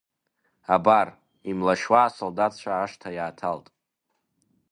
Абар, 0.75 1.07
имлашьуа 1.49 2.01
асолдаҭцәа 2.05 2.71
ашҭа 2.77 3.09
иааҭалт… 3.17 3.65